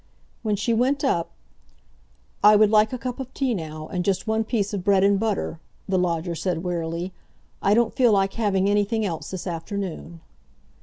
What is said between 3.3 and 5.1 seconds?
tea now, and just one piece of bread